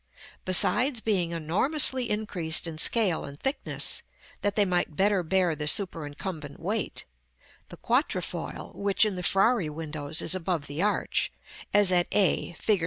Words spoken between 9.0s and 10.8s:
in the Frari windows is above